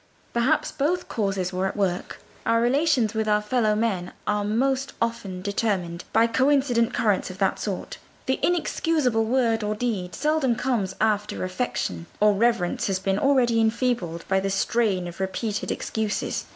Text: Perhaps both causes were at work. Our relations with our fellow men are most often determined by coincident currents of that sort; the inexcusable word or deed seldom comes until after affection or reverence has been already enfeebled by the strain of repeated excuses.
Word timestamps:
Perhaps 0.33 0.71
both 0.71 1.07
causes 1.07 1.53
were 1.53 1.67
at 1.67 1.77
work. 1.77 2.19
Our 2.43 2.59
relations 2.59 3.13
with 3.13 3.27
our 3.27 3.39
fellow 3.39 3.75
men 3.75 4.13
are 4.25 4.43
most 4.43 4.93
often 4.99 5.43
determined 5.43 6.05
by 6.11 6.25
coincident 6.25 6.91
currents 6.91 7.29
of 7.29 7.37
that 7.37 7.59
sort; 7.59 7.99
the 8.25 8.39
inexcusable 8.41 9.23
word 9.23 9.61
or 9.63 9.75
deed 9.75 10.15
seldom 10.15 10.55
comes 10.55 10.93
until 10.93 11.07
after 11.07 11.43
affection 11.43 12.07
or 12.19 12.33
reverence 12.33 12.87
has 12.87 12.97
been 12.97 13.19
already 13.19 13.61
enfeebled 13.61 14.25
by 14.27 14.39
the 14.39 14.49
strain 14.49 15.07
of 15.07 15.19
repeated 15.19 15.69
excuses. 15.69 16.45